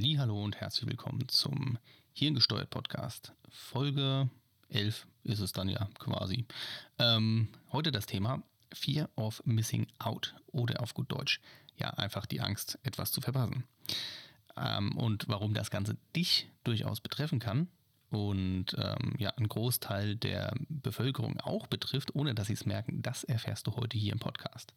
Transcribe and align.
Hallo 0.00 0.44
und 0.44 0.60
herzlich 0.60 0.88
willkommen 0.88 1.28
zum 1.28 1.76
Hirngesteuert 2.12 2.70
Podcast. 2.70 3.32
Folge 3.48 4.30
11 4.68 5.08
ist 5.24 5.40
es 5.40 5.50
dann 5.50 5.68
ja 5.68 5.88
quasi. 5.98 6.46
Ähm, 7.00 7.48
heute 7.72 7.90
das 7.90 8.06
Thema 8.06 8.40
Fear 8.72 9.10
of 9.16 9.42
Missing 9.44 9.88
Out 9.98 10.36
oder 10.52 10.82
auf 10.82 10.94
gut 10.94 11.10
Deutsch, 11.10 11.40
ja, 11.78 11.90
einfach 11.90 12.26
die 12.26 12.40
Angst, 12.40 12.78
etwas 12.84 13.10
zu 13.10 13.20
verpassen. 13.20 13.64
Ähm, 14.56 14.96
und 14.96 15.28
warum 15.28 15.52
das 15.52 15.68
Ganze 15.68 15.96
dich 16.14 16.48
durchaus 16.62 17.00
betreffen 17.00 17.40
kann 17.40 17.66
und 18.10 18.66
ähm, 18.78 19.14
ja, 19.18 19.30
einen 19.30 19.48
Großteil 19.48 20.16
der 20.16 20.54
Bevölkerung 20.68 21.38
auch 21.40 21.66
betrifft, 21.66 22.14
ohne 22.14 22.34
dass 22.34 22.46
sie 22.46 22.54
es 22.54 22.64
merken, 22.64 23.02
das 23.02 23.24
erfährst 23.24 23.66
du 23.66 23.76
heute 23.76 23.98
hier 23.98 24.12
im 24.12 24.18
Podcast. 24.18 24.72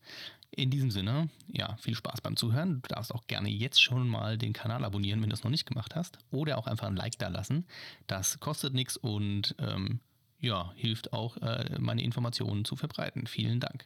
In 0.51 0.69
diesem 0.69 0.91
Sinne, 0.91 1.29
ja, 1.47 1.77
viel 1.77 1.95
Spaß 1.95 2.21
beim 2.21 2.35
Zuhören. 2.35 2.81
Du 2.81 2.89
darfst 2.89 3.13
auch 3.13 3.25
gerne 3.27 3.49
jetzt 3.49 3.81
schon 3.81 4.07
mal 4.07 4.37
den 4.37 4.53
Kanal 4.53 4.83
abonnieren, 4.83 5.21
wenn 5.21 5.29
du 5.29 5.35
es 5.35 5.43
noch 5.43 5.51
nicht 5.51 5.65
gemacht 5.65 5.95
hast, 5.95 6.17
oder 6.29 6.57
auch 6.57 6.67
einfach 6.67 6.87
ein 6.87 6.95
Like 6.97 7.17
da 7.19 7.29
lassen. 7.29 7.65
Das 8.07 8.39
kostet 8.39 8.73
nichts 8.73 8.97
und 8.97 9.55
ähm, 9.59 10.01
ja, 10.41 10.73
hilft 10.75 11.13
auch, 11.13 11.37
äh, 11.37 11.77
meine 11.79 12.03
Informationen 12.03 12.65
zu 12.65 12.75
verbreiten. 12.75 13.27
Vielen 13.27 13.59
Dank. 13.59 13.85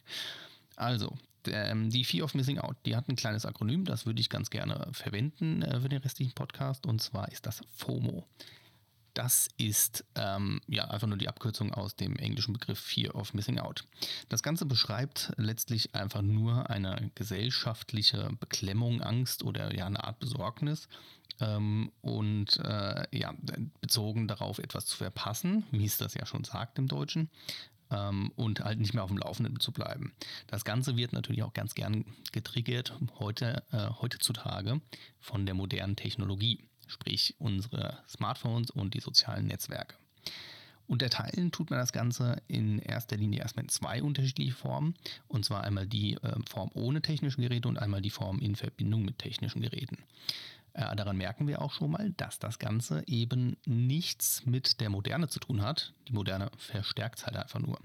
Also, 0.74 1.16
ähm, 1.46 1.90
die 1.90 2.04
Fear 2.04 2.24
of 2.24 2.34
Missing 2.34 2.58
Out, 2.58 2.76
die 2.84 2.96
hat 2.96 3.08
ein 3.08 3.16
kleines 3.16 3.46
Akronym, 3.46 3.84
das 3.84 4.06
würde 4.06 4.20
ich 4.20 4.28
ganz 4.28 4.50
gerne 4.50 4.88
verwenden 4.90 5.62
äh, 5.62 5.80
für 5.80 5.88
den 5.88 6.00
restlichen 6.00 6.32
Podcast, 6.32 6.86
und 6.86 7.00
zwar 7.00 7.30
ist 7.30 7.46
das 7.46 7.62
FOMO. 7.76 8.26
Das 9.16 9.48
ist 9.56 10.04
ähm, 10.14 10.60
ja 10.68 10.88
einfach 10.88 11.08
nur 11.08 11.16
die 11.16 11.28
Abkürzung 11.28 11.72
aus 11.72 11.96
dem 11.96 12.16
englischen 12.16 12.52
Begriff 12.52 12.78
Fear 12.78 13.14
of 13.14 13.32
Missing 13.32 13.58
Out. 13.58 13.84
Das 14.28 14.42
Ganze 14.42 14.66
beschreibt 14.66 15.32
letztlich 15.38 15.94
einfach 15.94 16.20
nur 16.20 16.68
eine 16.68 17.10
gesellschaftliche 17.14 18.28
Beklemmung, 18.38 19.00
Angst 19.00 19.42
oder 19.42 19.74
ja 19.74 19.86
eine 19.86 20.04
Art 20.04 20.18
Besorgnis. 20.18 20.88
Ähm, 21.40 21.92
und 22.02 22.58
äh, 22.58 23.06
ja, 23.10 23.34
bezogen 23.80 24.28
darauf 24.28 24.58
etwas 24.58 24.84
zu 24.84 24.98
verpassen, 24.98 25.64
wie 25.70 25.86
es 25.86 25.96
das 25.96 26.12
ja 26.12 26.26
schon 26.26 26.44
sagt 26.44 26.78
im 26.78 26.86
Deutschen, 26.86 27.30
ähm, 27.90 28.32
und 28.36 28.60
halt 28.60 28.80
nicht 28.80 28.92
mehr 28.92 29.02
auf 29.02 29.10
dem 29.10 29.18
Laufenden 29.18 29.60
zu 29.60 29.72
bleiben. 29.72 30.12
Das 30.46 30.66
Ganze 30.66 30.98
wird 30.98 31.14
natürlich 31.14 31.42
auch 31.42 31.54
ganz 31.54 31.74
gern 31.74 32.04
getriggert 32.32 32.92
heute, 33.18 33.62
äh, 33.72 33.88
heutzutage 34.02 34.82
von 35.20 35.46
der 35.46 35.54
modernen 35.54 35.96
Technologie 35.96 36.68
sprich 36.86 37.34
unsere 37.38 37.98
Smartphones 38.08 38.70
und 38.70 38.94
die 38.94 39.00
sozialen 39.00 39.46
Netzwerke. 39.46 39.96
Unterteilen 40.86 41.50
tut 41.50 41.70
man 41.70 41.80
das 41.80 41.92
Ganze 41.92 42.40
in 42.46 42.78
erster 42.78 43.16
Linie 43.16 43.40
erstmal 43.40 43.64
in 43.64 43.68
zwei 43.68 44.02
unterschiedliche 44.02 44.54
Formen. 44.54 44.94
Und 45.26 45.44
zwar 45.44 45.64
einmal 45.64 45.86
die 45.86 46.14
äh, 46.14 46.36
Form 46.48 46.70
ohne 46.74 47.02
technische 47.02 47.40
Geräte 47.40 47.68
und 47.68 47.78
einmal 47.78 48.02
die 48.02 48.10
Form 48.10 48.38
in 48.38 48.54
Verbindung 48.54 49.04
mit 49.04 49.18
technischen 49.18 49.62
Geräten. 49.62 49.98
Äh, 50.74 50.94
daran 50.94 51.16
merken 51.16 51.48
wir 51.48 51.60
auch 51.60 51.72
schon 51.72 51.90
mal, 51.90 52.10
dass 52.16 52.38
das 52.38 52.58
Ganze 52.58 53.02
eben 53.06 53.56
nichts 53.64 54.46
mit 54.46 54.80
der 54.80 54.90
Moderne 54.90 55.28
zu 55.28 55.40
tun 55.40 55.62
hat. 55.62 55.92
Die 56.06 56.12
Moderne 56.12 56.50
verstärkt 56.56 57.18
es 57.18 57.26
halt 57.26 57.36
einfach 57.36 57.60
nur. 57.60 57.80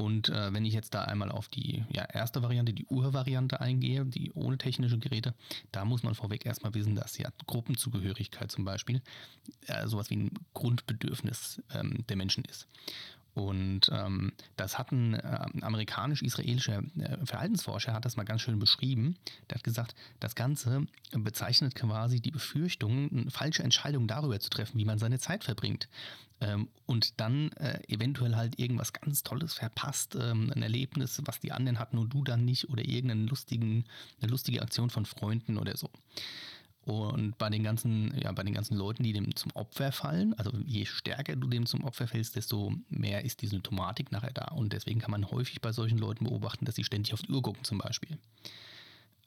Und 0.00 0.30
äh, 0.30 0.52
wenn 0.52 0.64
ich 0.64 0.72
jetzt 0.72 0.94
da 0.94 1.04
einmal 1.04 1.30
auf 1.30 1.48
die 1.48 1.84
ja, 1.90 2.04
erste 2.04 2.42
Variante, 2.42 2.72
die 2.72 2.86
Urvariante 2.86 3.60
eingehe, 3.60 4.04
die 4.04 4.32
ohne 4.32 4.58
technische 4.58 4.98
Geräte, 4.98 5.34
da 5.72 5.84
muss 5.84 6.02
man 6.02 6.14
vorweg 6.14 6.46
erstmal 6.46 6.74
wissen, 6.74 6.94
dass 6.94 7.18
ja 7.18 7.28
Gruppenzugehörigkeit 7.46 8.50
zum 8.50 8.64
Beispiel 8.64 9.02
äh, 9.66 9.86
sowas 9.86 10.10
wie 10.10 10.16
ein 10.16 10.30
Grundbedürfnis 10.54 11.62
ähm, 11.74 12.04
der 12.08 12.16
Menschen 12.16 12.44
ist. 12.44 12.66
Und 13.34 13.90
ähm, 13.92 14.32
das 14.56 14.78
hat 14.78 14.92
ein 14.92 15.14
äh, 15.14 15.46
amerikanisch-israelischer 15.60 16.82
äh, 16.98 17.24
Verhaltensforscher 17.24 17.92
hat 17.92 18.04
das 18.04 18.16
mal 18.16 18.24
ganz 18.24 18.42
schön 18.42 18.58
beschrieben. 18.58 19.16
Der 19.48 19.56
hat 19.56 19.64
gesagt, 19.64 19.94
das 20.18 20.34
Ganze 20.34 20.86
bezeichnet 21.12 21.74
quasi 21.74 22.20
die 22.20 22.32
Befürchtung, 22.32 23.30
falsche 23.30 23.62
Entscheidungen 23.62 24.08
darüber 24.08 24.40
zu 24.40 24.50
treffen, 24.50 24.78
wie 24.78 24.84
man 24.84 24.98
seine 24.98 25.18
Zeit 25.18 25.44
verbringt. 25.44 25.88
Ähm, 26.40 26.68
und 26.86 27.20
dann 27.20 27.52
äh, 27.52 27.80
eventuell 27.88 28.34
halt 28.34 28.58
irgendwas 28.58 28.92
ganz 28.92 29.22
Tolles 29.22 29.54
verpasst, 29.54 30.16
ähm, 30.18 30.50
ein 30.54 30.62
Erlebnis, 30.62 31.20
was 31.24 31.38
die 31.40 31.52
anderen 31.52 31.78
hatten 31.78 31.98
und 31.98 32.12
du 32.12 32.24
dann 32.24 32.44
nicht, 32.44 32.70
oder 32.70 32.84
irgendeine 32.84 33.26
lustigen, 33.26 33.84
eine 34.20 34.30
lustige 34.30 34.62
Aktion 34.62 34.90
von 34.90 35.04
Freunden 35.04 35.58
oder 35.58 35.76
so. 35.76 35.90
Und 36.90 37.38
bei 37.38 37.48
den 37.50 37.62
ganzen, 37.62 38.16
ja, 38.20 38.32
bei 38.32 38.42
den 38.42 38.54
ganzen 38.54 38.76
Leuten, 38.76 39.02
die 39.02 39.12
dem 39.12 39.34
zum 39.36 39.52
Opfer 39.52 39.92
fallen, 39.92 40.34
also 40.34 40.52
je 40.64 40.84
stärker 40.84 41.36
du 41.36 41.48
dem 41.48 41.66
zum 41.66 41.84
Opfer 41.84 42.06
fällst, 42.06 42.36
desto 42.36 42.72
mehr 42.88 43.24
ist 43.24 43.42
die 43.42 43.46
Symptomatik 43.46 44.12
nachher 44.12 44.32
da. 44.32 44.46
Und 44.46 44.72
deswegen 44.72 45.00
kann 45.00 45.10
man 45.10 45.30
häufig 45.30 45.60
bei 45.60 45.72
solchen 45.72 45.98
Leuten 45.98 46.24
beobachten, 46.24 46.64
dass 46.64 46.74
sie 46.74 46.84
ständig 46.84 47.14
auf 47.14 47.22
die 47.22 47.32
Uhr 47.32 47.42
gucken 47.42 47.64
zum 47.64 47.78
Beispiel. 47.78 48.18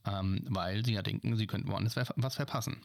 Ähm, 0.06 0.42
weil 0.50 0.86
sie 0.86 0.94
ja 0.94 1.02
denken, 1.02 1.36
sie 1.38 1.48
könnten 1.48 1.70
woanders 1.70 1.96
was 1.96 2.36
verpassen. 2.36 2.78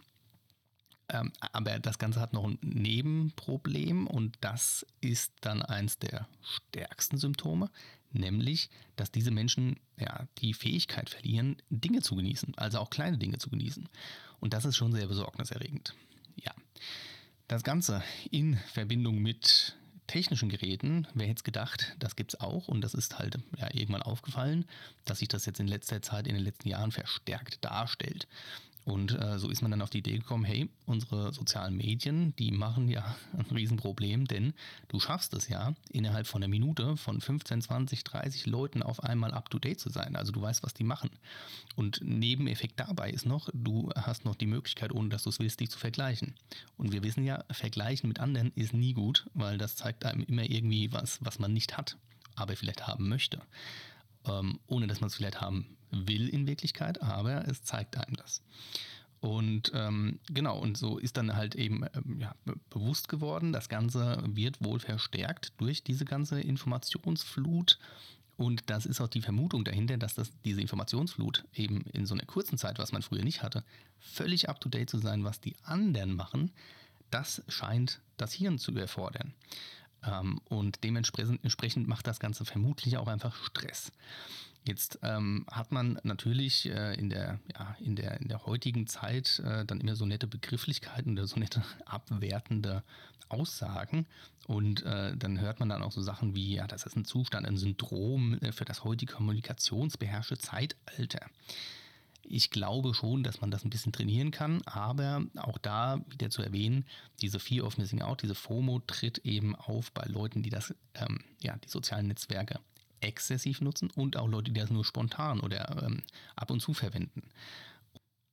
Ähm, 1.10 1.32
aber 1.52 1.78
das 1.78 1.98
Ganze 1.98 2.20
hat 2.20 2.32
noch 2.32 2.44
ein 2.44 2.58
Nebenproblem 2.60 4.06
und 4.06 4.36
das 4.40 4.86
ist 5.00 5.32
dann 5.40 5.62
eins 5.62 5.98
der 5.98 6.28
stärksten 6.42 7.16
Symptome, 7.16 7.70
nämlich, 8.12 8.68
dass 8.96 9.10
diese 9.10 9.30
Menschen 9.30 9.80
ja, 9.96 10.26
die 10.38 10.52
Fähigkeit 10.52 11.08
verlieren, 11.08 11.56
Dinge 11.70 12.02
zu 12.02 12.14
genießen, 12.16 12.54
also 12.56 12.78
auch 12.78 12.90
kleine 12.90 13.16
Dinge 13.16 13.38
zu 13.38 13.48
genießen. 13.48 13.88
Und 14.40 14.54
das 14.54 14.64
ist 14.64 14.76
schon 14.76 14.92
sehr 14.92 15.06
besorgniserregend. 15.06 15.94
Ja. 16.36 16.52
Das 17.48 17.62
Ganze 17.62 18.02
in 18.30 18.56
Verbindung 18.72 19.20
mit 19.20 19.76
technischen 20.06 20.48
Geräten, 20.48 21.06
wer 21.14 21.26
hätte 21.26 21.38
es 21.38 21.44
gedacht, 21.44 21.94
das 21.98 22.16
gibt 22.16 22.34
es 22.34 22.40
auch 22.40 22.66
und 22.68 22.80
das 22.80 22.94
ist 22.94 23.18
halt 23.18 23.38
ja, 23.56 23.68
irgendwann 23.72 24.02
aufgefallen, 24.02 24.64
dass 25.04 25.18
sich 25.20 25.28
das 25.28 25.46
jetzt 25.46 25.60
in 25.60 25.68
letzter 25.68 26.02
Zeit, 26.02 26.26
in 26.26 26.34
den 26.34 26.42
letzten 26.42 26.68
Jahren 26.68 26.92
verstärkt 26.92 27.64
darstellt. 27.64 28.26
Und 28.88 29.20
äh, 29.20 29.38
so 29.38 29.50
ist 29.50 29.60
man 29.60 29.70
dann 29.70 29.82
auf 29.82 29.90
die 29.90 29.98
Idee 29.98 30.16
gekommen, 30.16 30.44
hey, 30.44 30.66
unsere 30.86 31.30
sozialen 31.34 31.76
Medien, 31.76 32.34
die 32.36 32.50
machen 32.50 32.88
ja 32.88 33.16
ein 33.36 33.44
Riesenproblem, 33.54 34.26
denn 34.26 34.54
du 34.88 34.98
schaffst 34.98 35.34
es 35.34 35.48
ja, 35.48 35.74
innerhalb 35.90 36.26
von 36.26 36.42
einer 36.42 36.48
Minute 36.48 36.96
von 36.96 37.20
15, 37.20 37.60
20, 37.60 38.02
30 38.02 38.46
Leuten 38.46 38.82
auf 38.82 39.04
einmal 39.04 39.34
up-to-date 39.34 39.78
zu 39.78 39.90
sein. 39.90 40.16
Also 40.16 40.32
du 40.32 40.40
weißt, 40.40 40.62
was 40.62 40.72
die 40.72 40.84
machen. 40.84 41.10
Und 41.76 42.00
Nebeneffekt 42.02 42.80
dabei 42.80 43.10
ist 43.10 43.26
noch, 43.26 43.50
du 43.52 43.90
hast 43.94 44.24
noch 44.24 44.34
die 44.34 44.46
Möglichkeit, 44.46 44.90
ohne 44.90 45.10
dass 45.10 45.24
du 45.24 45.28
es 45.28 45.38
willst, 45.38 45.60
dich 45.60 45.68
zu 45.68 45.78
vergleichen. 45.78 46.34
Und 46.78 46.90
wir 46.90 47.02
wissen 47.02 47.24
ja, 47.24 47.44
vergleichen 47.50 48.08
mit 48.08 48.20
anderen 48.20 48.52
ist 48.54 48.72
nie 48.72 48.94
gut, 48.94 49.26
weil 49.34 49.58
das 49.58 49.76
zeigt 49.76 50.06
einem 50.06 50.22
immer 50.22 50.48
irgendwie 50.48 50.94
was, 50.94 51.18
was 51.22 51.38
man 51.38 51.52
nicht 51.52 51.76
hat, 51.76 51.98
aber 52.36 52.56
vielleicht 52.56 52.86
haben 52.86 53.10
möchte. 53.10 53.42
Ähm, 54.24 54.60
ohne 54.66 54.86
dass 54.86 55.02
man 55.02 55.08
es 55.08 55.14
vielleicht 55.14 55.42
haben 55.42 55.77
will 55.90 56.28
in 56.28 56.46
Wirklichkeit, 56.46 57.02
aber 57.02 57.46
es 57.48 57.62
zeigt 57.62 57.96
einem 57.96 58.16
das. 58.16 58.42
Und 59.20 59.72
ähm, 59.74 60.20
genau, 60.28 60.58
und 60.58 60.76
so 60.76 60.98
ist 60.98 61.16
dann 61.16 61.34
halt 61.34 61.56
eben 61.56 61.84
ähm, 61.94 62.20
ja, 62.20 62.34
bewusst 62.70 63.08
geworden, 63.08 63.52
das 63.52 63.68
Ganze 63.68 64.22
wird 64.26 64.62
wohl 64.62 64.78
verstärkt 64.78 65.52
durch 65.58 65.82
diese 65.82 66.04
ganze 66.04 66.40
Informationsflut. 66.40 67.78
Und 68.36 68.70
das 68.70 68.86
ist 68.86 69.00
auch 69.00 69.08
die 69.08 69.22
Vermutung 69.22 69.64
dahinter, 69.64 69.96
dass 69.96 70.14
das, 70.14 70.30
diese 70.44 70.60
Informationsflut 70.60 71.44
eben 71.52 71.80
in 71.92 72.06
so 72.06 72.14
einer 72.14 72.26
kurzen 72.26 72.56
Zeit, 72.56 72.78
was 72.78 72.92
man 72.92 73.02
früher 73.02 73.24
nicht 73.24 73.42
hatte, 73.42 73.64
völlig 73.98 74.48
up-to-date 74.48 74.88
zu 74.88 74.98
sein, 74.98 75.24
was 75.24 75.40
die 75.40 75.56
anderen 75.64 76.14
machen, 76.14 76.52
das 77.10 77.42
scheint 77.48 78.00
das 78.16 78.32
Hirn 78.32 78.58
zu 78.58 78.70
überfordern. 78.70 79.34
Ähm, 80.04 80.40
und 80.44 80.84
dementsprechend 80.84 81.88
macht 81.88 82.06
das 82.06 82.20
Ganze 82.20 82.44
vermutlich 82.44 82.96
auch 82.98 83.08
einfach 83.08 83.34
Stress. 83.44 83.90
Jetzt 84.68 84.98
ähm, 85.02 85.46
hat 85.50 85.72
man 85.72 85.98
natürlich 86.02 86.66
äh, 86.66 86.92
in, 87.00 87.08
der, 87.08 87.40
ja, 87.54 87.74
in, 87.80 87.96
der, 87.96 88.20
in 88.20 88.28
der 88.28 88.44
heutigen 88.44 88.86
Zeit 88.86 89.38
äh, 89.38 89.64
dann 89.64 89.80
immer 89.80 89.96
so 89.96 90.04
nette 90.04 90.26
Begrifflichkeiten 90.26 91.12
oder 91.12 91.26
so 91.26 91.40
nette 91.40 91.62
abwertende 91.86 92.82
Aussagen. 93.30 94.06
Und 94.46 94.82
äh, 94.84 95.16
dann 95.16 95.40
hört 95.40 95.58
man 95.58 95.70
dann 95.70 95.82
auch 95.82 95.92
so 95.92 96.02
Sachen 96.02 96.34
wie, 96.34 96.56
ja, 96.56 96.66
das 96.66 96.84
ist 96.84 96.96
ein 96.96 97.06
Zustand, 97.06 97.46
ein 97.46 97.56
Syndrom 97.56 98.34
äh, 98.40 98.52
für 98.52 98.66
das 98.66 98.84
heutige 98.84 99.14
kommunikationsbeherrschte 99.14 100.36
Zeitalter. 100.36 101.26
Ich 102.22 102.50
glaube 102.50 102.92
schon, 102.92 103.22
dass 103.22 103.40
man 103.40 103.50
das 103.50 103.64
ein 103.64 103.70
bisschen 103.70 103.92
trainieren 103.92 104.32
kann, 104.32 104.60
aber 104.66 105.22
auch 105.36 105.56
da 105.56 106.02
wieder 106.10 106.28
zu 106.28 106.42
erwähnen, 106.42 106.84
diese 107.22 107.40
Fear 107.40 107.64
of 107.64 107.78
Missing 107.78 108.02
Out, 108.02 108.20
diese 108.20 108.34
FOMO 108.34 108.80
tritt 108.80 109.16
eben 109.24 109.56
auf 109.56 109.92
bei 109.92 110.04
Leuten, 110.04 110.42
die 110.42 110.50
das, 110.50 110.74
ähm, 110.94 111.20
ja, 111.40 111.56
die 111.56 111.70
sozialen 111.70 112.08
Netzwerke 112.08 112.60
exzessiv 113.00 113.60
nutzen 113.60 113.90
und 113.90 114.16
auch 114.16 114.28
Leute, 114.28 114.50
die 114.50 114.60
das 114.60 114.70
nur 114.70 114.84
spontan 114.84 115.40
oder 115.40 115.82
ähm, 115.82 116.02
ab 116.36 116.50
und 116.50 116.60
zu 116.60 116.74
verwenden. 116.74 117.22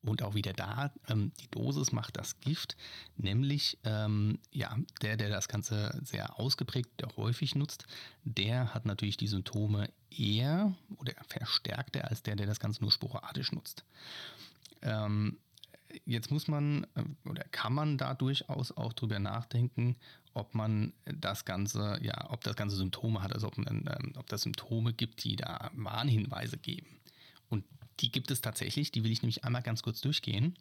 Und 0.06 0.22
auch 0.22 0.36
wieder 0.36 0.54
da, 0.54 0.94
ähm, 1.08 1.32
die 1.42 1.50
Dosis 1.50 1.92
macht 1.92 2.18
das 2.18 2.40
Gift, 2.40 2.78
nämlich 3.18 3.80
ähm, 3.84 4.38
ja, 4.52 4.78
der, 5.02 5.18
der 5.18 5.30
das 5.30 5.48
Ganze 5.48 6.00
sehr 6.04 6.40
ausgeprägt, 6.40 6.90
der 7.00 7.16
häufig 7.18 7.56
nutzt, 7.56 7.88
der 8.24 8.74
hat 8.74 8.86
natürlich 8.86 9.18
die 9.18 9.28
Symptome 9.28 9.90
eher 10.12 10.76
oder 10.98 11.14
verstärkter 11.28 12.08
als 12.08 12.22
der, 12.22 12.36
der 12.36 12.46
das 12.46 12.60
Ganze 12.60 12.82
nur 12.82 12.92
sporadisch 12.92 13.52
nutzt. 13.52 13.84
Ähm, 14.84 15.40
jetzt 16.06 16.32
muss 16.32 16.48
man 16.48 16.86
äh, 16.96 17.30
oder 17.30 17.44
kann 17.46 17.74
man 17.74 17.98
da 17.98 18.14
durchaus 18.14 18.72
auch 18.72 18.94
drüber 18.94 19.20
nachdenken, 19.20 19.96
ob 20.34 20.54
man 20.54 20.94
das 21.06 21.46
Ganze, 21.46 21.98
ja, 22.02 22.30
ob 22.30 22.44
das 22.44 22.56
Ganze 22.56 22.76
Symptome 22.76 23.22
hat, 23.22 23.34
also 23.34 23.48
ob, 23.48 23.58
man, 23.58 23.86
ähm, 23.88 24.14
ob 24.18 24.28
das 24.28 24.42
Symptome 24.44 24.94
gibt, 24.94 25.24
die 25.24 25.36
da 25.36 25.72
Warnhinweise 25.74 26.58
geben. 26.58 27.00
Und 27.50 27.64
die 28.00 28.12
gibt 28.12 28.32
es 28.32 28.42
tatsächlich, 28.42 28.92
die 28.92 29.04
will 29.04 29.12
ich 29.12 29.22
nämlich 29.22 29.44
einmal 29.44 29.64
ganz 29.64 29.82
kurz 29.82 30.02
durchgehen. 30.02 30.56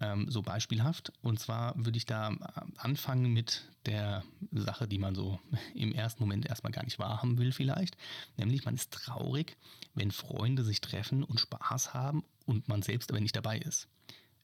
Ähm, 0.00 0.28
so 0.28 0.42
beispielhaft. 0.42 1.12
Und 1.22 1.38
zwar 1.38 1.72
würde 1.76 1.96
ich 1.96 2.04
da 2.04 2.36
anfangen 2.76 3.32
mit 3.32 3.70
der 3.86 4.24
Sache, 4.50 4.88
die 4.88 4.98
man 4.98 5.14
so 5.14 5.38
im 5.74 5.92
ersten 5.92 6.22
Moment 6.22 6.46
erstmal 6.46 6.72
gar 6.72 6.84
nicht 6.84 6.98
wahrhaben 6.98 7.38
will 7.38 7.52
vielleicht. 7.52 7.96
Nämlich 8.36 8.64
man 8.64 8.74
ist 8.74 8.92
traurig, 8.92 9.56
wenn 9.94 10.10
Freunde 10.10 10.64
sich 10.64 10.80
treffen 10.80 11.22
und 11.22 11.40
Spaß 11.40 11.94
haben 11.94 12.24
und 12.44 12.68
man 12.68 12.82
selbst 12.82 13.10
aber 13.10 13.20
nicht 13.20 13.36
dabei 13.36 13.58
ist. 13.58 13.88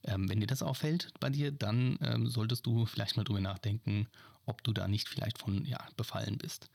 Ähm, 0.04 0.28
wenn 0.28 0.40
dir 0.40 0.46
das 0.46 0.62
auffällt 0.62 1.12
bei 1.20 1.30
dir, 1.30 1.52
dann 1.52 1.98
ähm, 2.02 2.26
solltest 2.26 2.66
du 2.66 2.86
vielleicht 2.86 3.16
mal 3.16 3.24
drüber 3.24 3.40
nachdenken, 3.40 4.08
ob 4.46 4.62
du 4.64 4.72
da 4.72 4.88
nicht 4.88 5.08
vielleicht 5.08 5.38
von 5.38 5.64
ja, 5.64 5.78
befallen 5.96 6.38
bist. 6.38 6.70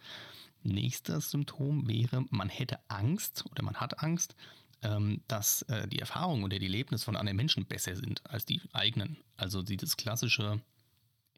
Nächstes 0.64 1.32
Symptom 1.32 1.88
wäre, 1.88 2.26
man 2.30 2.50
hätte 2.50 2.80
Angst 2.88 3.46
oder 3.52 3.64
man 3.64 3.76
hat 3.76 4.02
Angst, 4.02 4.36
ähm, 4.82 5.22
dass 5.28 5.64
äh, 5.64 5.88
die 5.88 6.00
Erfahrungen 6.00 6.44
oder 6.44 6.60
die 6.60 6.66
Erlebnisse 6.66 7.06
von 7.06 7.16
anderen 7.16 7.38
Menschen 7.38 7.66
besser 7.66 7.96
sind 7.96 8.22
als 8.30 8.46
die 8.46 8.62
eigenen. 8.74 9.18
Also 9.38 9.62
dieses 9.62 9.98
klassische, 9.98 10.62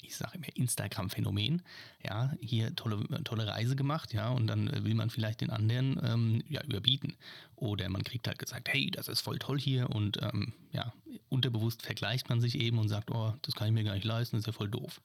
ich 0.01 0.15
sage 0.15 0.37
immer 0.37 0.55
Instagram-Phänomen, 0.55 1.61
ja, 2.03 2.33
hier 2.39 2.75
tolle, 2.75 3.23
tolle 3.23 3.47
Reise 3.47 3.75
gemacht, 3.75 4.13
ja, 4.13 4.29
und 4.29 4.47
dann 4.47 4.83
will 4.83 4.93
man 4.93 5.09
vielleicht 5.09 5.41
den 5.41 5.49
anderen 5.49 5.99
ähm, 6.03 6.43
ja, 6.49 6.63
überbieten. 6.63 7.15
Oder 7.55 7.89
man 7.89 8.03
kriegt 8.03 8.27
halt 8.27 8.39
gesagt, 8.39 8.69
hey, 8.69 8.91
das 8.91 9.07
ist 9.07 9.21
voll 9.21 9.39
toll 9.39 9.59
hier 9.59 9.89
und 9.89 10.21
ähm, 10.21 10.53
ja, 10.71 10.93
unterbewusst 11.29 11.81
vergleicht 11.81 12.29
man 12.29 12.41
sich 12.41 12.59
eben 12.59 12.77
und 12.77 12.89
sagt, 12.89 13.11
oh, 13.11 13.33
das 13.41 13.55
kann 13.55 13.67
ich 13.67 13.73
mir 13.73 13.83
gar 13.83 13.95
nicht 13.95 14.05
leisten, 14.05 14.37
das 14.37 14.43
ist 14.43 14.47
ja 14.47 14.53
voll 14.53 14.69
doof. 14.69 15.01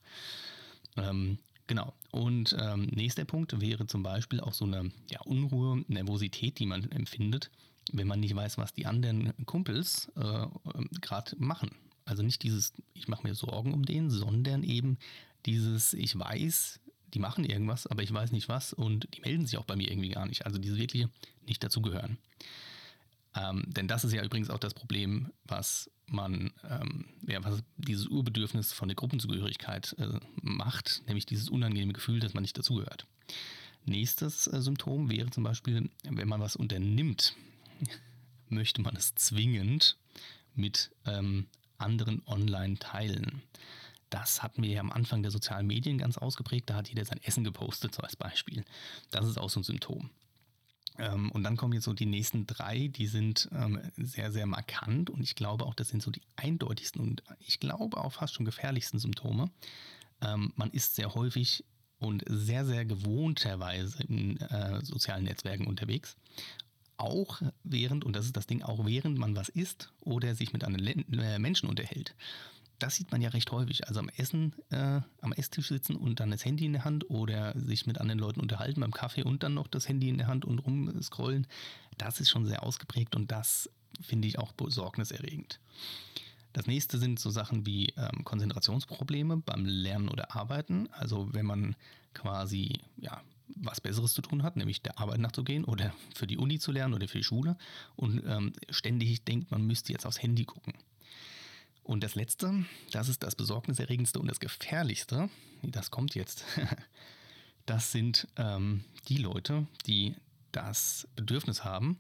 Ähm, 0.97 1.39
Genau. 1.67 1.95
Und 2.11 2.55
ähm, 2.61 2.87
nächster 2.93 3.25
Punkt 3.25 3.61
wäre 3.61 3.87
zum 3.87 4.03
Beispiel 4.03 4.41
auch 4.41 4.53
so 4.53 4.65
eine 4.65 4.91
ja, 5.11 5.21
Unruhe, 5.23 5.85
Nervosität, 5.89 6.59
die 6.59 6.67
man 6.67 6.91
empfindet, 6.91 7.51
wenn 7.93 8.07
man 8.07 8.21
nicht 8.21 8.35
weiß, 8.35 8.59
was 8.59 8.75
die 8.75 8.85
anderen 8.87 9.33
Kumpels 9.47 10.11
äh, 10.17 10.21
ähm, 10.21 10.91
gerade 11.01 11.35
machen. 11.39 11.71
Also 12.05 12.23
nicht 12.23 12.43
dieses, 12.43 12.73
ich 12.95 13.09
mache 13.09 13.27
mir 13.27 13.35
Sorgen 13.35 13.75
um 13.75 13.85
den, 13.85 14.11
sondern 14.11 14.63
eben 14.63 14.99
dieses, 15.47 15.93
ich 15.93 16.19
weiß, 16.19 16.81
die 17.15 17.19
machen 17.19 17.45
irgendwas, 17.45 17.87
aber 17.87 18.03
ich 18.03 18.13
weiß 18.13 18.33
nicht 18.33 18.49
was 18.49 18.73
und 18.73 19.09
die 19.15 19.21
melden 19.21 19.47
sich 19.47 19.59
auch 19.59 19.65
bei 19.65 19.77
mir 19.77 19.91
irgendwie 19.91 20.11
gar 20.11 20.27
nicht. 20.27 20.47
Also 20.47 20.59
diese 20.59 20.79
wirklich 20.79 21.09
nicht 21.47 21.63
dazugehören. 21.63 22.19
Ähm, 23.35 23.65
denn 23.67 23.89
das 23.89 24.05
ist 24.05 24.13
ja 24.13 24.23
übrigens 24.23 24.51
auch 24.51 24.59
das 24.59 24.75
Problem, 24.75 25.33
was 25.45 25.91
man, 26.07 26.53
ähm, 26.69 27.07
ja, 27.27 27.43
was 27.43 27.63
dieses 27.77 28.07
Urbedürfnis 28.07 28.73
von 28.73 28.89
der 28.89 28.95
Gruppenzugehörigkeit 28.95 29.97
äh, 29.99 30.21
macht, 30.43 31.03
nämlich 31.07 31.27
dieses 31.27 31.49
unangenehme 31.49 31.95
Gefühl, 31.95 32.21
dass 32.21 32.35
man 32.35 32.43
nicht 32.43 32.59
dazugehört. 32.59 33.07
Nächstes 33.85 34.47
äh, 34.47 34.61
Symptom 34.61 35.11
wäre 35.11 35.31
zum 35.31 35.45
Beispiel, 35.45 35.91
wenn 36.05 36.29
man 36.29 36.41
was 36.41 36.57
unternimmt, 36.57 37.35
möchte 38.49 38.83
man 38.83 38.97
es 38.97 39.15
zwingend 39.15 39.97
mit 40.55 40.91
ähm, 41.07 41.47
anderen 41.83 42.23
online 42.27 42.79
teilen. 42.79 43.43
Das 44.11 44.43
hatten 44.43 44.63
wir 44.63 44.71
ja 44.71 44.81
am 44.81 44.93
Anfang 44.93 45.23
der 45.23 45.31
sozialen 45.31 45.67
Medien 45.67 45.99
ganz 45.99 46.19
ausgeprägt. 46.19 46.69
Da 46.69 46.75
hat 46.75 46.89
jeder 46.89 47.05
sein 47.05 47.21
Essen 47.23 47.45
gepostet, 47.45 47.95
so 47.95 48.03
als 48.03 48.17
Beispiel. 48.17 48.65
Das 49.11 49.27
ist 49.27 49.39
auch 49.39 49.49
so 49.49 49.61
ein 49.61 49.65
Symptom. 49.65 50.11
Ähm, 50.99 51.31
und 51.33 51.45
dann 51.45 51.57
kommen 51.57 51.73
jetzt 51.73 51.85
so 51.85 51.95
die 51.95 52.07
nächsten 52.07 52.47
drei, 52.47 52.89
die 52.89 53.07
sind 53.07 53.49
ähm, 53.53 53.81
sehr, 53.97 54.31
sehr 54.31 54.47
markant 54.47 55.09
und 55.09 55.23
ich 55.23 55.35
glaube 55.35 55.65
auch, 55.65 55.75
das 55.75 55.89
sind 55.89 56.03
so 56.03 56.11
die 56.11 56.21
eindeutigsten 56.37 57.01
und 57.01 57.23
ich 57.41 57.61
glaube 57.61 57.97
auch 57.97 58.13
fast 58.13 58.35
schon 58.35 58.45
gefährlichsten 58.45 58.99
Symptome. 58.99 59.51
Ähm, 60.21 60.53
man 60.57 60.71
ist 60.71 60.95
sehr 60.95 61.15
häufig 61.15 61.65
und 61.99 62.25
sehr, 62.27 62.67
sehr 62.67 62.85
gewohnterweise 62.85 64.03
in 64.03 64.39
äh, 64.41 64.85
sozialen 64.85 65.25
Netzwerken 65.25 65.67
unterwegs. 65.67 66.17
Auch 67.03 67.43
während, 67.65 68.05
und 68.05 68.15
das 68.15 68.27
ist 68.27 68.37
das 68.37 68.47
Ding, 68.47 68.63
auch 68.63 68.87
während 68.87 69.19
man 69.19 69.35
was 69.35 69.49
isst 69.49 69.93
oder 70.01 70.35
sich 70.35 70.53
mit 70.53 70.63
anderen 70.65 71.05
äh, 71.19 71.39
Menschen 71.39 71.69
unterhält 71.69 72.15
das 72.83 72.97
sieht 72.97 73.13
man 73.13 73.23
ja 73.23 73.29
recht 73.31 73.51
häufig. 73.53 73.87
Also 73.87 74.01
am 74.01 74.09
Essen, 74.09 74.55
äh, 74.71 75.01
am 75.21 75.33
Esstisch 75.33 75.69
sitzen 75.69 75.95
und 75.95 76.19
dann 76.19 76.31
das 76.31 76.45
Handy 76.45 76.67
in 76.67 76.73
der 76.73 76.85
Hand 76.85 77.09
oder 77.11 77.59
sich 77.59 77.87
mit 77.87 77.99
anderen 77.99 78.19
Leuten 78.19 78.41
unterhalten 78.41 78.81
beim 78.81 78.91
Kaffee 78.91 79.23
und 79.23 79.43
dann 79.43 79.55
noch 79.55 79.69
das 79.69 79.89
Handy 79.89 80.09
in 80.09 80.19
der 80.19 80.27
Hand 80.27 80.45
und 80.45 80.59
rumscrollen. 80.59 81.47
Das 81.97 82.21
ist 82.21 82.31
schon 82.31 82.47
sehr 82.47 82.65
ausgeprägt 82.65 83.15
und 83.15 83.31
das 83.31 83.71
finde 84.01 84.27
ich 84.27 84.39
auch 84.39 84.53
besorgniserregend. 84.53 85.61
Das 86.53 86.67
nächste 86.67 86.99
sind 86.99 87.19
so 87.19 87.31
Sachen 87.31 87.65
wie 87.67 87.93
ähm, 87.97 88.25
Konzentrationsprobleme 88.25 89.39
beim 89.39 89.65
Lernen 89.65 90.09
oder 90.09 90.35
Arbeiten. 90.35 90.89
Also 90.93 91.33
wenn 91.33 91.47
man 91.47 91.77
quasi 92.15 92.81
ja, 92.99 93.23
was 93.49 93.81
Besseres 93.81 94.15
zu 94.15 94.23
tun 94.23 94.43
hat, 94.43 94.57
nämlich 94.57 94.83
der 94.83 94.99
Arbeit 94.99 95.21
nachzugehen 95.21 95.65
oder 95.65 95.95
für 96.15 96.27
die 96.27 96.39
Uni 96.39 96.59
zu 96.59 96.73
lernen 96.73 96.95
oder 96.95 97.09
für 97.09 97.19
die 97.19 97.25
Schule 97.25 97.57
und 97.97 98.23
ähm, 98.27 98.53
ständig 98.71 99.25
denkt, 99.25 99.51
man 99.51 99.67
müsste 99.67 99.93
jetzt 99.93 100.07
aufs 100.07 100.23
Handy 100.23 100.45
gucken. 100.45 100.75
Und 101.85 102.05
das 102.05 102.15
Letzte, 102.15 102.65
das 102.93 103.09
ist 103.09 103.23
das 103.23 103.35
Besorgniserregendste 103.35 104.21
und 104.21 104.29
das 104.29 104.41
Gefährlichste, 104.41 105.29
das 105.63 105.91
kommt 105.91 106.15
jetzt, 106.15 106.45
das 107.67 107.91
sind 107.93 108.29
ähm, 108.37 108.85
die 109.09 109.19
Leute, 109.19 109.67
die 109.87 110.15
das 110.53 111.09
Bedürfnis 111.17 111.65
haben, 111.65 111.99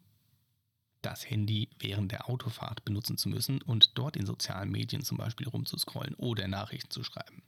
das 1.00 1.28
Handy 1.28 1.68
während 1.80 2.12
der 2.12 2.28
Autofahrt 2.28 2.84
benutzen 2.84 3.18
zu 3.18 3.28
müssen 3.28 3.60
und 3.62 3.98
dort 3.98 4.16
in 4.16 4.24
sozialen 4.24 4.70
Medien 4.70 5.02
zum 5.02 5.18
Beispiel 5.18 5.48
rumzuscrollen 5.48 6.14
oder 6.14 6.46
Nachrichten 6.46 6.90
zu 6.90 7.02
schreiben. 7.02 7.42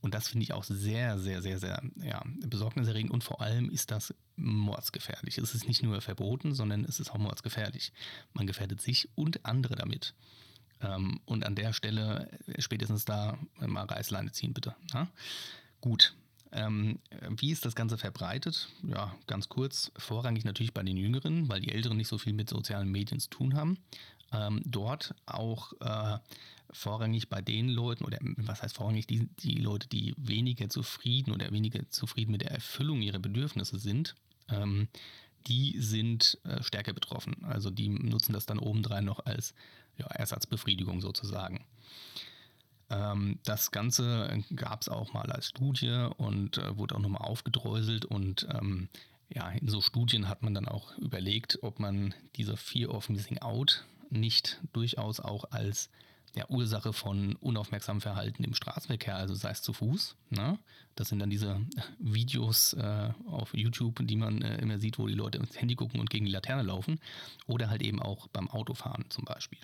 Und 0.00 0.14
das 0.14 0.28
finde 0.28 0.44
ich 0.44 0.52
auch 0.52 0.64
sehr, 0.64 1.18
sehr, 1.18 1.42
sehr, 1.42 1.58
sehr 1.58 1.82
ja, 1.96 2.22
besorgniserregend 2.46 3.10
und 3.10 3.24
vor 3.24 3.40
allem 3.40 3.68
ist 3.68 3.90
das 3.90 4.14
mordsgefährlich. 4.36 5.38
Es 5.38 5.54
ist 5.54 5.66
nicht 5.66 5.82
nur 5.82 6.00
verboten, 6.00 6.54
sondern 6.54 6.84
es 6.84 7.00
ist 7.00 7.10
auch 7.10 7.18
mordsgefährlich. 7.18 7.92
Man 8.32 8.46
gefährdet 8.46 8.80
sich 8.80 9.08
und 9.16 9.44
andere 9.44 9.74
damit. 9.74 10.14
Ähm, 10.80 11.20
und 11.24 11.44
an 11.44 11.56
der 11.56 11.72
Stelle 11.72 12.30
äh, 12.46 12.62
spätestens 12.62 13.04
da 13.04 13.38
mal 13.58 13.84
Reißleine 13.84 14.32
ziehen, 14.32 14.54
bitte. 14.54 14.76
Ja? 14.92 15.08
Gut. 15.80 16.14
Ähm, 16.50 16.98
wie 17.36 17.50
ist 17.50 17.66
das 17.66 17.74
Ganze 17.74 17.98
verbreitet? 17.98 18.68
Ja, 18.82 19.14
ganz 19.26 19.48
kurz. 19.48 19.92
Vorrangig 19.96 20.44
natürlich 20.44 20.72
bei 20.72 20.82
den 20.82 20.96
Jüngeren, 20.96 21.48
weil 21.48 21.60
die 21.60 21.72
Älteren 21.72 21.96
nicht 21.96 22.08
so 22.08 22.16
viel 22.16 22.32
mit 22.32 22.48
sozialen 22.48 22.90
Medien 22.90 23.20
zu 23.20 23.28
tun 23.28 23.54
haben. 23.54 23.78
Ähm, 24.32 24.62
dort 24.64 25.14
auch 25.26 25.72
äh, 25.80 26.18
vorrangig 26.70 27.28
bei 27.28 27.40
den 27.40 27.68
Leuten, 27.68 28.04
oder 28.04 28.18
was 28.36 28.62
heißt 28.62 28.76
vorrangig, 28.76 29.06
die, 29.06 29.26
die 29.38 29.56
Leute, 29.56 29.88
die 29.88 30.14
weniger 30.16 30.68
zufrieden 30.68 31.32
oder 31.32 31.50
weniger 31.50 31.88
zufrieden 31.90 32.32
mit 32.32 32.42
der 32.42 32.50
Erfüllung 32.50 33.00
ihrer 33.00 33.18
Bedürfnisse 33.18 33.78
sind. 33.78 34.14
Ähm, 34.48 34.88
die 35.46 35.80
sind 35.80 36.38
äh, 36.44 36.62
stärker 36.62 36.92
betroffen. 36.92 37.44
Also 37.44 37.70
die 37.70 37.88
nutzen 37.88 38.32
das 38.32 38.46
dann 38.46 38.58
obendrein 38.58 39.04
noch 39.04 39.24
als 39.24 39.54
ja, 39.96 40.06
Ersatzbefriedigung 40.06 41.00
sozusagen. 41.00 41.64
Ähm, 42.90 43.38
das 43.44 43.70
Ganze 43.70 44.42
gab 44.54 44.82
es 44.82 44.88
auch 44.88 45.12
mal 45.12 45.30
als 45.30 45.48
Studie 45.48 46.08
und 46.16 46.58
äh, 46.58 46.76
wurde 46.76 46.96
auch 46.96 47.00
nochmal 47.00 47.26
aufgedröselt 47.26 48.04
und 48.04 48.46
ähm, 48.52 48.88
ja, 49.30 49.50
in 49.50 49.68
so 49.68 49.82
Studien 49.82 50.28
hat 50.28 50.42
man 50.42 50.54
dann 50.54 50.66
auch 50.66 50.96
überlegt, 50.96 51.58
ob 51.62 51.80
man 51.80 52.14
diese 52.36 52.56
Fear 52.56 52.94
of 52.94 53.10
Missing 53.10 53.38
Out 53.38 53.84
nicht 54.10 54.60
durchaus 54.72 55.20
auch 55.20 55.44
als 55.50 55.90
ja, 56.34 56.48
Ursache 56.48 56.92
von 56.92 57.36
unaufmerksamem 57.36 58.00
Verhalten 58.00 58.44
im 58.44 58.54
Straßenverkehr, 58.54 59.16
also 59.16 59.34
sei 59.34 59.50
es 59.50 59.62
zu 59.62 59.72
Fuß. 59.72 60.16
Ne? 60.30 60.58
Das 60.94 61.08
sind 61.08 61.18
dann 61.18 61.30
diese 61.30 61.60
Videos 61.98 62.74
äh, 62.74 63.10
auf 63.26 63.54
YouTube, 63.54 64.06
die 64.06 64.16
man 64.16 64.42
äh, 64.42 64.58
immer 64.58 64.78
sieht, 64.78 64.98
wo 64.98 65.06
die 65.06 65.14
Leute 65.14 65.38
ins 65.38 65.58
Handy 65.60 65.74
gucken 65.74 66.00
und 66.00 66.10
gegen 66.10 66.26
die 66.26 66.30
Laterne 66.30 66.62
laufen. 66.62 67.00
Oder 67.46 67.70
halt 67.70 67.82
eben 67.82 68.00
auch 68.00 68.28
beim 68.28 68.48
Autofahren 68.48 69.06
zum 69.08 69.24
Beispiel. 69.24 69.58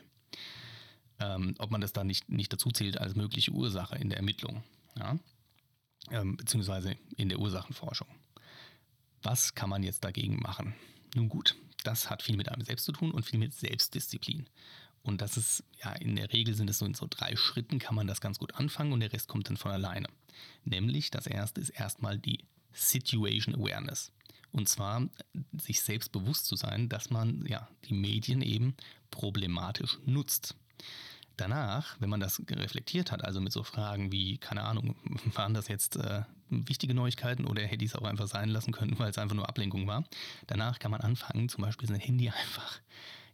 Ähm, 1.21 1.55
ob 1.59 1.71
man 1.71 1.81
das 1.81 1.93
dann 1.93 2.07
nicht, 2.07 2.29
nicht 2.29 2.53
dazu 2.53 2.71
zählt 2.71 2.99
als 2.99 3.15
mögliche 3.15 3.53
Ursache 3.53 3.97
in 3.97 4.09
der 4.09 4.19
Ermittlung. 4.19 4.63
Ja? 4.99 5.19
Ähm, 6.11 6.37
beziehungsweise 6.37 6.97
in 7.17 7.29
der 7.29 7.39
Ursachenforschung. 7.39 8.09
Was 9.23 9.55
kann 9.55 9.71
man 9.71 9.83
jetzt 9.83 10.05
dagegen 10.05 10.39
machen? 10.39 10.75
Nun 11.15 11.29
gut, 11.29 11.57
das 11.87 12.11
hat 12.11 12.23
viel 12.23 12.37
mit 12.37 12.49
einem 12.49 12.65
selbst 12.65 12.85
zu 12.85 12.93
tun 12.93 13.13
und 13.13 13.25
viel 13.25 13.39
mit 13.39 13.55
Selbstdisziplin. 13.55 14.47
Und 15.03 15.21
das 15.21 15.37
ist, 15.37 15.63
ja, 15.83 15.93
in 15.93 16.17
der 16.17 16.33
Regel 16.33 16.55
sind 16.55 16.71
es 16.71 16.79
so 16.79 16.87
in 16.87 16.95
so 16.95 17.07
drei 17.09 17.37
Schritten 17.37 17.79
kann 17.79 17.95
man 17.95 18.07
das 18.07 18.23
ganz 18.23 18.39
gut 18.39 18.55
anfangen 18.55 18.93
und 18.93 19.01
der 19.01 19.13
Rest 19.13 19.29
kommt 19.29 19.49
dann 19.49 19.59
von 19.59 19.71
alleine. 19.71 20.09
Nämlich, 20.65 21.11
das 21.11 21.27
erste 21.27 21.61
ist 21.61 21.71
erstmal 21.71 22.19
die 22.19 22.39
Situation 22.73 23.55
Awareness. 23.55 24.13
Und 24.51 24.69
zwar 24.69 25.07
sich 25.61 25.83
selbst 25.83 26.11
bewusst 26.13 26.47
zu 26.47 26.57
sein, 26.57 26.89
dass 26.89 27.11
man 27.11 27.45
ja 27.47 27.69
die 27.85 27.95
Medien 27.95 28.41
eben 28.41 28.75
problematisch 29.11 29.99
nutzt. 30.07 30.55
Danach, 31.37 31.97
wenn 32.01 32.11
man 32.11 32.21
das 32.21 32.41
reflektiert 32.51 33.11
hat, 33.11 33.25
also 33.25 33.41
mit 33.41 33.53
so 33.53 33.63
Fragen 33.63 34.13
wie, 34.13 34.39
keine 34.39 34.63
Ahnung, 34.63 34.97
waren 35.35 35.55
das 35.55 35.69
jetzt 35.69 35.97
äh, 35.97 36.23
wichtige 36.49 36.95
Neuigkeiten 36.95 37.45
oder 37.45 37.63
hätte 37.63 37.85
ich 37.85 37.91
es 37.91 37.97
auch 37.97 38.05
einfach 38.05 38.29
sein 38.29 38.49
lassen 38.49 38.73
können, 38.73 38.99
weil 38.99 39.11
es 39.11 39.19
einfach 39.19 39.37
nur 39.37 39.49
Ablenkung 39.49 39.87
war. 39.87 40.05
Danach 40.47 40.79
kann 40.79 40.91
man 40.91 41.01
anfangen, 41.01 41.49
zum 41.49 41.63
Beispiel 41.63 41.89
sein 41.89 42.01
Handy 42.01 42.29
einfach 42.43 42.81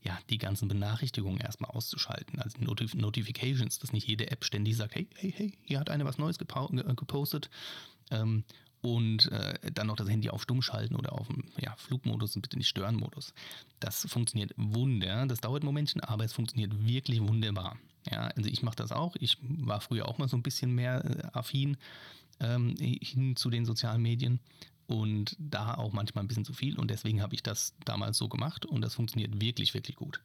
ja, 0.02 0.18
die 0.30 0.38
ganzen 0.38 0.68
Benachrichtigungen 0.68 1.40
erstmal 1.40 1.70
auszuschalten. 1.72 2.40
Also 2.40 2.58
Notif 2.58 2.94
Notifications, 2.94 3.78
dass 3.78 3.92
nicht 3.92 4.08
jede 4.08 4.30
App 4.30 4.44
ständig 4.44 4.76
sagt, 4.76 4.94
hey, 4.94 5.06
hey, 5.14 5.32
hey, 5.36 5.52
hier 5.62 5.78
hat 5.78 5.90
einer 5.90 6.06
was 6.06 6.16
Neues 6.16 6.38
gepostet. 6.38 7.50
Ähm, 8.10 8.44
und 8.82 9.30
äh, 9.30 9.70
dann 9.72 9.88
noch 9.88 9.96
das 9.96 10.08
Handy 10.08 10.30
auf 10.30 10.42
Stumm 10.42 10.62
schalten 10.62 10.96
oder 10.96 11.12
auf 11.12 11.28
ja, 11.58 11.74
Flugmodus 11.76 12.34
und 12.34 12.42
bitte 12.42 12.56
nicht 12.56 12.68
Stören-Modus. 12.68 13.34
Das 13.78 14.06
funktioniert 14.08 14.52
wunder. 14.56 15.26
Das 15.26 15.40
dauert 15.40 15.62
ein 15.62 15.66
Momentchen, 15.66 16.00
aber 16.00 16.24
es 16.24 16.32
funktioniert 16.32 16.72
wirklich 16.86 17.20
wunderbar. 17.20 17.76
Ja, 18.10 18.28
also 18.28 18.48
ich 18.48 18.62
mache 18.62 18.76
das 18.76 18.92
auch. 18.92 19.16
Ich 19.18 19.38
war 19.42 19.80
früher 19.80 20.08
auch 20.08 20.18
mal 20.18 20.28
so 20.28 20.36
ein 20.36 20.42
bisschen 20.42 20.74
mehr 20.74 21.04
äh, 21.04 21.28
affin 21.32 21.76
ähm, 22.40 22.74
hin 22.76 23.36
zu 23.36 23.50
den 23.50 23.66
sozialen 23.66 24.00
Medien 24.02 24.40
und 24.86 25.36
da 25.38 25.74
auch 25.74 25.92
manchmal 25.92 26.24
ein 26.24 26.28
bisschen 26.28 26.44
zu 26.44 26.52
viel 26.52 26.78
und 26.78 26.90
deswegen 26.90 27.22
habe 27.22 27.34
ich 27.34 27.42
das 27.42 27.74
damals 27.84 28.18
so 28.18 28.28
gemacht 28.28 28.66
und 28.66 28.80
das 28.80 28.94
funktioniert 28.94 29.40
wirklich, 29.40 29.74
wirklich 29.74 29.96
gut. 29.96 30.20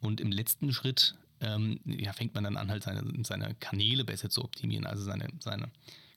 Und 0.00 0.20
im 0.20 0.30
letzten 0.30 0.72
Schritt 0.72 1.16
ähm, 1.40 1.80
ja, 1.84 2.12
fängt 2.12 2.34
man 2.34 2.44
dann 2.44 2.56
an, 2.56 2.70
halt 2.70 2.84
seine, 2.84 3.02
seine 3.24 3.54
Kanäle 3.56 4.04
besser 4.04 4.30
zu 4.30 4.44
optimieren, 4.44 4.86
also 4.86 5.02
seine, 5.02 5.28
seine 5.40 5.70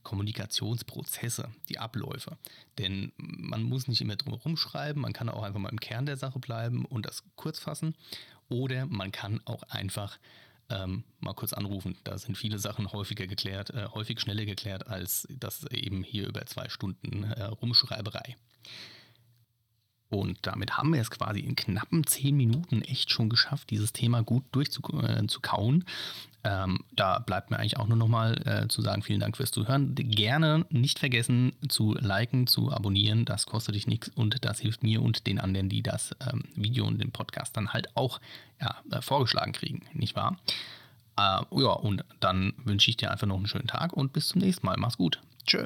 Kommunikationsprozesse, 0.03 1.49
die 1.67 1.79
Abläufe. 1.79 2.37
Denn 2.77 3.11
man 3.17 3.63
muss 3.63 3.87
nicht 3.87 4.01
immer 4.01 4.15
drum 4.15 4.33
herum 4.35 4.57
schreiben, 4.57 5.01
man 5.01 5.13
kann 5.13 5.29
auch 5.29 5.43
einfach 5.43 5.59
mal 5.59 5.69
im 5.69 5.79
Kern 5.79 6.05
der 6.05 6.17
Sache 6.17 6.39
bleiben 6.39 6.85
und 6.85 7.05
das 7.05 7.23
kurz 7.35 7.59
fassen. 7.59 7.95
Oder 8.49 8.85
man 8.85 9.11
kann 9.11 9.41
auch 9.45 9.63
einfach 9.63 10.17
ähm, 10.69 11.03
mal 11.19 11.33
kurz 11.33 11.53
anrufen. 11.53 11.97
Da 12.03 12.17
sind 12.17 12.37
viele 12.37 12.59
Sachen 12.59 12.91
häufiger 12.91 13.27
geklärt, 13.27 13.71
äh, 13.71 13.87
häufig 13.93 14.19
schneller 14.19 14.45
geklärt, 14.45 14.87
als 14.87 15.27
das 15.29 15.65
eben 15.71 16.03
hier 16.03 16.27
über 16.27 16.45
zwei 16.45 16.69
Stunden 16.69 17.23
äh, 17.23 17.43
Rumschreiberei. 17.43 18.35
Und 20.09 20.39
damit 20.41 20.77
haben 20.77 20.93
wir 20.93 21.01
es 21.01 21.11
quasi 21.11 21.39
in 21.39 21.55
knappen 21.55 22.05
zehn 22.05 22.35
Minuten 22.35 22.81
echt 22.81 23.11
schon 23.11 23.29
geschafft, 23.29 23.69
dieses 23.69 23.93
Thema 23.93 24.23
gut 24.23 24.43
durchzukauen. 24.51 25.81
Äh, 25.81 25.85
ähm, 26.43 26.79
da 26.95 27.19
bleibt 27.19 27.51
mir 27.51 27.59
eigentlich 27.59 27.77
auch 27.77 27.87
nur 27.87 27.97
nochmal 27.97 28.41
äh, 28.47 28.67
zu 28.69 28.81
sagen, 28.81 29.03
vielen 29.03 29.19
Dank 29.19 29.35
fürs 29.35 29.51
Zuhören. 29.51 29.93
Gerne 29.95 30.65
nicht 30.69 30.97
vergessen 30.97 31.51
zu 31.67 31.95
liken, 31.95 32.47
zu 32.47 32.71
abonnieren. 32.71 33.25
Das 33.25 33.45
kostet 33.45 33.75
dich 33.75 33.87
nichts 33.87 34.09
und 34.09 34.43
das 34.45 34.59
hilft 34.59 34.81
mir 34.81 35.01
und 35.01 35.27
den 35.27 35.39
anderen, 35.39 35.69
die 35.69 35.83
das 35.83 36.15
ähm, 36.31 36.45
Video 36.55 36.85
und 36.85 36.99
den 36.99 37.11
Podcast 37.11 37.57
dann 37.57 37.73
halt 37.73 37.95
auch 37.95 38.19
ja, 38.61 38.77
äh, 38.91 39.01
vorgeschlagen 39.01 39.51
kriegen, 39.51 39.81
nicht 39.93 40.15
wahr? 40.15 40.39
Äh, 41.17 41.41
ja, 41.51 41.71
und 41.71 42.05
dann 42.19 42.53
wünsche 42.63 42.89
ich 42.89 42.97
dir 42.97 43.11
einfach 43.11 43.27
noch 43.27 43.37
einen 43.37 43.47
schönen 43.47 43.67
Tag 43.67 43.93
und 43.93 44.13
bis 44.13 44.29
zum 44.29 44.41
nächsten 44.41 44.65
Mal. 44.65 44.77
Mach's 44.77 44.97
gut. 44.97 45.21
Tschö. 45.45 45.65